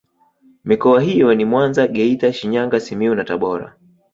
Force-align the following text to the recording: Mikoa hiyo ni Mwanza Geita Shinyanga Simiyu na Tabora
Mikoa 0.63 1.01
hiyo 1.01 1.35
ni 1.35 1.45
Mwanza 1.45 1.87
Geita 1.87 2.33
Shinyanga 2.33 2.79
Simiyu 2.79 3.15
na 3.15 3.23
Tabora 3.23 3.75